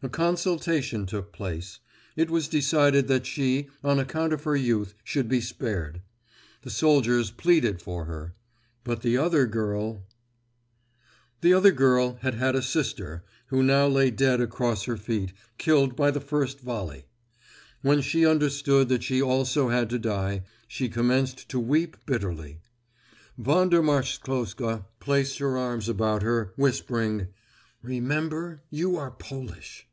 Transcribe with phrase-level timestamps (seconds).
[0.00, 1.80] A consultation took place;
[2.14, 6.02] it was decided that she, on account of her youth, should be spared.
[6.62, 8.36] The soldiers pleaded for her.
[8.84, 10.02] But the other girl————.
[11.40, 15.96] The other girl had had a sister who now lay dead across her feet, killed
[15.96, 17.06] by the first volley.
[17.82, 22.60] When she understood that she also had to die, she commenced to weep bitterly.
[23.36, 27.26] Wanda Marchzcloska placed her arms about her, whispering,
[27.82, 29.86] "Remember, you are Polish."